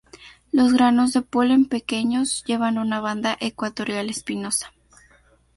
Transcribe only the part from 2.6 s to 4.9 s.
una banda ecuatorial espinosa.